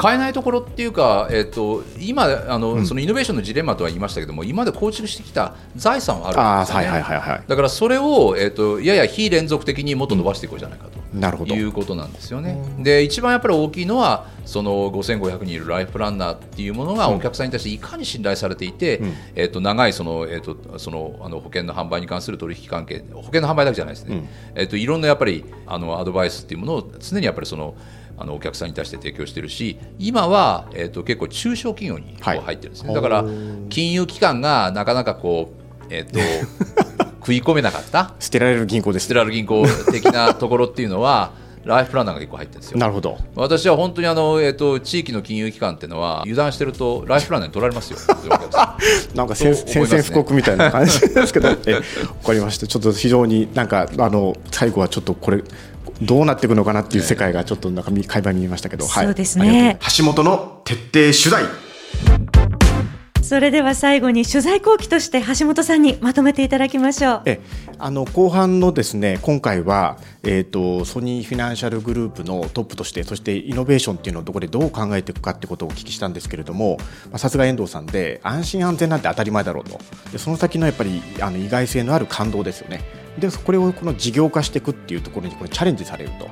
[0.00, 11.54] 変えないところっていうか、えーと、今あの、うん、そのイノベーションのジレンマとは言いましたけども今まで構築してきた財産はあるんですよね、はいはいだからそれを、えーと、やや非連続的にもっと伸ばしていこうじゃないかと、うん、なるほど。
[11.54, 12.58] いうことなんですよね。
[12.78, 27.74] で一番やっぱり大きいのはその5500人いるライフプランナーっていうものがお客さんに対していかに信頼されていて、うん、えーと、長いその、えー、とそのあの保険の販売に関する取引関係保険の販売だけじゃないですね、えー、といろんなやっぱりあのアドバイスっていうものを常にやっぱりその
[28.16, 33.24] あのお客さんに対して提供しているし今は、えーと、結構中小企業にこう入ってるんですね、はい、だから
[33.68, 36.18] 金融機関がなかなかこう、えーと、
[37.20, 41.32] 食い込めなかった捨てられる銀行です捨てられる銀行的なところっていうのは
[41.64, 42.78] ライフプランナーが結構入ってるんですよ。
[42.78, 43.18] なるほど。
[43.34, 47.98] 私は本当にあの、えっ、ー、と、地域の金融機関っていうのは、油断してると、ライフプランナーに取られますよ。
[49.14, 51.82] なんか宣戦布告みたいな感じですけど、え、わ
[52.24, 52.66] かりました。
[52.66, 55.42] ちょっと非常になんか、あの、最後はちょっとこれ、
[56.04, 61.64] どうなっていくのかなっていう世界がちょっとなんか会話に見えましたけど、そうですね、橋本の徹底取材。
[63.24, 67.22] それでは最後に取材後期として橋本さんにまとめていただきましょう。
[67.24, 67.40] え
[67.78, 76.76] あの後半のですね今回は、えーと、ソニーフィナンシャルグループのトップとしてそしてイノベーションっていうのをどこでどう考えていくかってことをお聞きしたんですけれども
[77.16, 79.80] さすが遠藤さんで安心安全なんて当たり前だろうと。
[80.12, 83.03] でその先のやっぱりあの意外性のある感動ですよね。
[83.18, 86.28] でこれをこの事業化していくっていうところにこれチャレンジされると。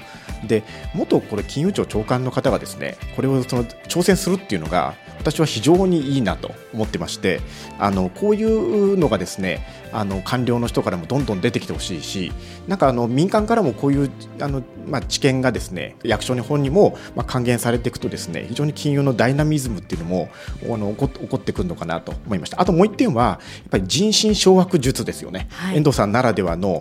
[0.46, 0.64] で
[0.94, 7.40] 元これ金融庁長官の方がですねこれをその挑戦するっていうのが私は非常にいいなと思ってまして
[7.78, 12.32] あのこういうのがですねあの官僚の人からもどんどん出てきてほしいし
[12.66, 20.28] なんかあの民間からもこういうあの、まあ、知見がですね役所日本にも、まあ、還元されていくとですね非常に金融のダイナミズムっていうのも
[20.64, 22.60] あの起こ起こってくるのかなと思いました。
[22.60, 26.71] あともう一点はやっぱり人心掌握術ですよね、はい、遠藤さんならではの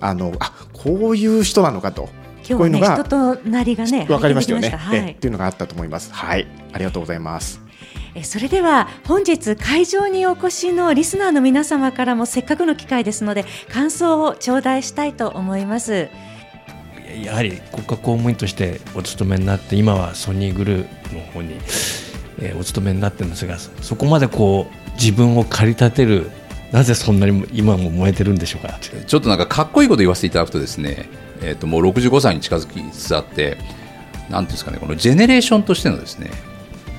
[0.00, 2.08] あのあこういう人なのかと。
[2.48, 4.70] 今日はね、人となりがね、分かりましたよね。
[4.70, 6.10] はい、っていうのがあったと思います。
[6.14, 7.68] はい、ありがとうございます。
[8.24, 16.08] それでは本日会場にお越しのリスナーの皆様からもせっかくの機会ですので感想を頂戴したいと思います
[17.22, 21.54] やはり国家公務員としてお勤めになって今はソニーグループの方に、
[22.40, 26.30] えー、お勤めになってるんですがそこまでこう自分を駆り立てる
[26.72, 31.08] なぜそんなに今も燃えてるんでしょうかちょっとなんかかっこいいこと言わせていただくとですね、
[31.40, 33.56] えー、ともう65歳に近づきつつあって
[34.28, 36.30] なんですかねこのジェネレーションとしてのですね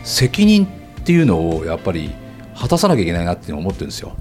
[0.04, 2.12] 責任っていうのをやっぱり
[2.56, 4.16] 果たさなきゃいけないなって思ってるんですよ。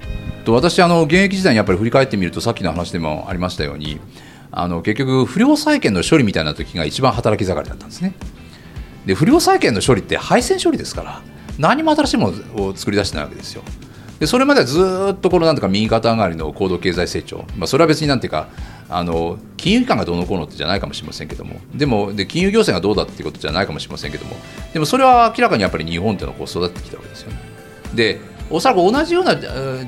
[0.45, 4.01] と私あの現役時代にやっぱり振り返ってみるとさっきの話でもありましたように
[4.51, 8.15] あの結局不良債権の処理みたいな時が一番働き盛りだったんですね。
[9.07, 11.23] で不良債権の処理って配線処理ですから
[11.59, 13.63] 何も新しいものを作り出してないわけですよ。
[14.19, 14.81] でそれまではず
[15.13, 18.49] っとこのなんとか右肩上がりの高度経済成長、まあ、それは別になんていうか
[18.89, 21.61] あの金融機関がどうのこうのってじゃないかもしれませんけども。
[21.75, 24.37] でもで金融行政がどうだっていうことじゃないかもしれませんけども。
[24.73, 27.39] でもそれは明らかにやっぱり日本っていうのはこう育ってきたわけですよね。
[27.95, 29.37] でおそらく同じような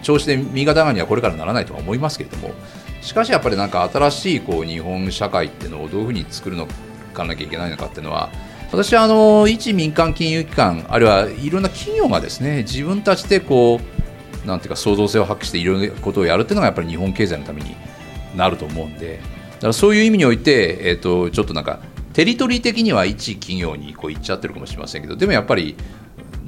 [0.03, 2.53] 調子で右肩上がりにはこれからならないとは思いますけれども。
[3.01, 6.69] しかしやっぱりなんか新しいこう日本社会っていうのをどういうふうに作るの
[7.15, 8.29] かなきゃいけないのかっていうのは
[8.71, 14.00] 私はあの一民間金融機関あるいはいろんな企業がですね自分たちでこう
[14.45, 17.77] なんていうか創造性を発揮していろんなことをやるっていうのがやっぱり日本経済のために
[18.37, 19.21] なると思うんで
[19.55, 21.81] だからそういう意味において、えーと、ちょっとなんか
[22.13, 25.77] テリトリー的には一企業にこう行っちゃってるかもしれませんけどでもやっぱり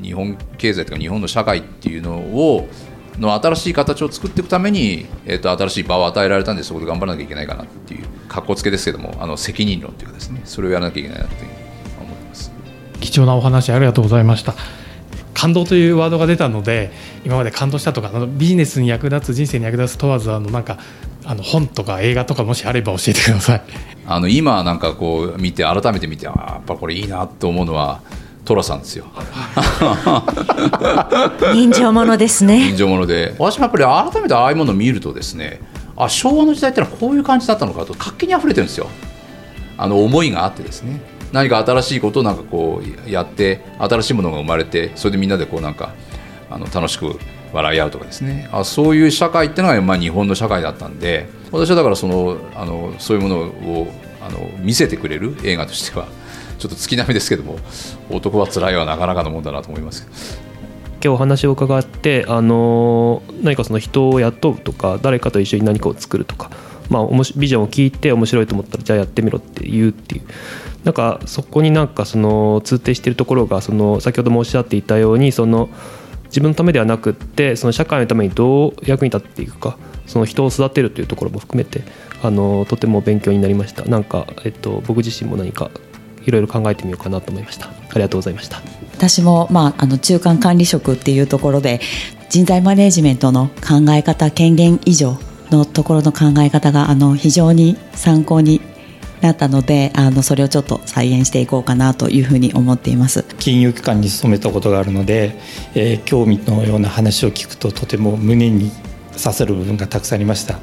[0.02, 2.68] 日本経済とか日本の社会っていうのを
[3.18, 11.50] の新しい形を作っていくために、えーと、新しい場を与えられたんでそこで頑張らなきゃいけないかなっていう格好つけですけどもあの責任論というかですねそれをやらなきゃいけないなという
[12.00, 12.52] 思ってます。
[13.00, 14.54] 貴重なお話ありがとうございました。
[15.34, 16.90] 感動というワードが出たので
[17.24, 20.78] 今まで感動したとかビジネスに役立つ人生に役立つ問わずあのなんか
[21.24, 23.62] あの本とか映画とかもしあれば教えてください。
[24.06, 28.00] あの今なんかこう見て改めて見てあやっぱこれいいなと思うのは
[28.44, 29.06] 寅さんですよ。
[31.54, 32.68] 人情ものですね。
[32.68, 33.34] 人情もので。
[33.38, 35.60] 私もやっぱり改めてああいうものを見るとですね
[35.96, 38.88] あ昭和の時代ってのはこういう感じだったのかと活気にあふれてるんですよ。
[39.78, 41.00] あの思いがあってですね
[41.32, 45.94] 何か新しいことをなんかこうやって新しいものが生まれてそれでみんなでこうなんか
[46.50, 47.18] あの楽しく
[47.52, 48.48] 笑い合うとかですね。
[48.52, 53.88] あそういう社会っていうのが、まあ、日本の社会だったんで私はだからそのあのそういうものを
[54.20, 56.06] あの見せてくれる映画としては。
[56.62, 57.58] ちょっと月並みですけども
[58.08, 60.06] 男はつらいはなかなかのもんだなと思います。
[60.92, 66.52] 今日お話を伺ってあの何かその人を雇うとか誰かと一緒に何かを作るとか、
[66.92, 70.22] まあ、ビジョンを聞いて面白いと思ったらじゃあやってみろって言うっていう。
[70.84, 75.68] なんかそこになんかその通底しているところがその先ほどもおっしゃっていたようにその
[76.24, 81.82] 自分のためではなくってその社会のためにどう役に立っていくかその人を育てるというところも含めて
[82.22, 83.84] あのとても勉強になりました。
[83.84, 85.70] なんか、えっと、僕自身も何か
[86.24, 87.68] いろいろ考えてみようかなと思いました。
[87.68, 88.60] ありがとうございました。
[88.94, 91.80] 私も、まあ、あの中間管理職っていうところで
[92.28, 95.18] 人材マネジメントの考え方権限以上
[95.52, 98.60] のところの考え方があの非常に参考に
[99.20, 103.24] なったのであのそれをちょっと再現していこうかなというふうに思っています。
[103.38, 105.38] 金融機関に勤めたことがあるので、
[105.74, 108.70] えー、興味のような話を聞くととても胸に
[109.12, 110.58] 刺さる部分がたくさんありました。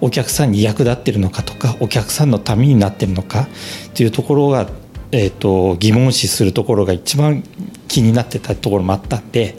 [0.00, 3.48] お客さんに役立ってるのかとかお客さんのためになってるのか
[3.88, 4.68] っていうところが、
[5.12, 7.42] えーと疑問視するところが一番
[7.88, 9.54] 気になってたところもあったんで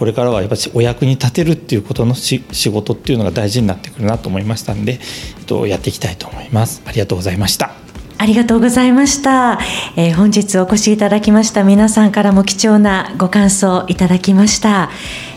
[0.00, 4.98] これからはやっぱりお役に立てるっていうことの仕事っていうのが大事になってくるなと思いましたんで、
[5.38, 6.80] えっと、やっていきたいと思います。
[6.86, 7.72] ありがとうございました。
[8.16, 9.60] ありがとうございました、
[9.96, 14.90] えー、本日お越しいただきました皆さんからも貴重なご感想いただきました、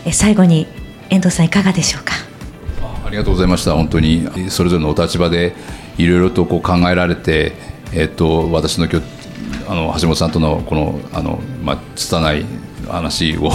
[0.06, 0.66] えー、最後に
[1.10, 2.14] 遠藤さんいかがでしょうか？
[3.04, 3.74] ありがとうございました。
[3.74, 5.54] 本当にそれぞれのお立場で
[5.98, 7.52] いろいろとこう考えられて
[7.92, 9.06] えっと私の今日
[9.68, 12.46] あの橋本さんとのこのあの、まあ、拙い
[12.88, 13.50] 話を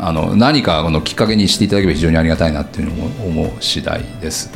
[0.00, 4.50] あの何かのきっかけにしていただければ非常にありがたいなっていうのも思う次第です。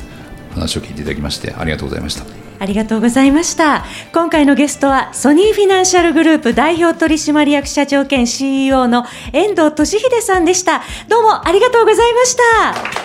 [0.53, 2.25] 話を聞いていただきましてありがとうございました。
[2.61, 3.85] ありがとうございました。
[4.13, 10.83] 今回のゲストはソニーフィナンシャルグループ代表取締役社長兼 CEO の遠藤俊秀さんでした。
[11.09, 13.05] どうもありがとうございました。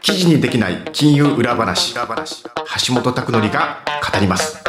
[0.00, 3.78] 記事にできない金融裏話橋本拓典が
[4.12, 4.62] 語ります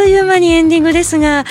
[0.00, 1.44] という間にエンディングですが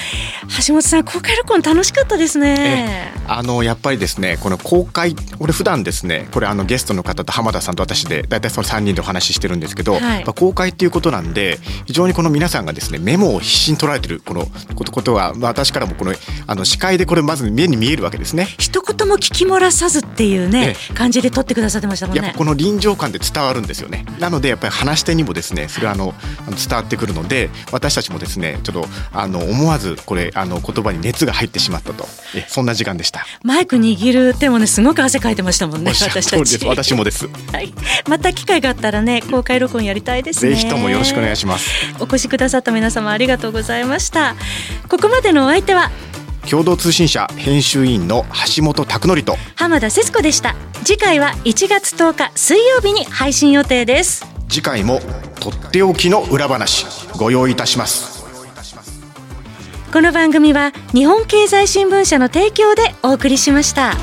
[0.66, 3.14] 橋本さん公開録音楽しかったですね。
[3.28, 16.16] あのやっぱりですねこの公開俺普段ですねこれあのゲストの方と浜田さんと私で大体その3人でお話ししてるんですけど、はい、公開っていうことなんで非常にこの皆さんがですねメモを必死に取られてるこのことは、まあ、私からもこの
[16.48, 18.48] あの視界でこれまず目に見えるわけですね。
[18.58, 22.34] 一言も聞き漏らさずっていうね感じで撮ってくださってましたもんね。
[22.36, 24.06] この臨場感で伝わるんですよね。
[24.18, 26.16] なのでやっぱり話し手にもですねそれはあの
[26.48, 32.06] 伝わってくるので私たちもですねちょっとあの思わずこれあの言葉に熱が入ってしまったと。
[32.48, 33.26] そんな時間でした。
[33.44, 36.66] マイク握る手もねすごく汗かいてましたもんね 私たち。
[36.66, 37.74] 私もです、 はい、
[38.08, 40.56] また機会があったらね公開録音やりたいですね。
[40.56, 41.70] ぜひともよろしくお願いします。
[42.00, 44.36] お越しくださった皆様ありがとうございました。
[44.88, 45.92] ここまでのお相手は
[46.50, 48.26] 共同通信社編集員の
[48.56, 50.56] 橋本拓典と浜田節子でした。
[50.84, 54.26] 次回は1月10日水曜日に配信予定です。
[54.50, 55.00] 次回も
[55.40, 56.86] とっておきの裏話
[57.18, 58.19] ご用意いたします
[59.92, 63.94] この番組は日本経済新聞社の提供でお送りしました。